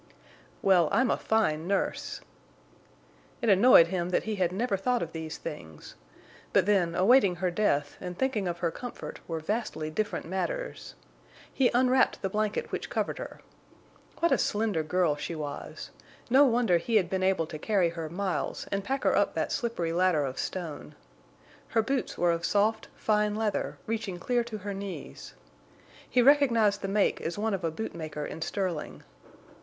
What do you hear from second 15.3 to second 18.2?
was! No wonder he had been able to carry her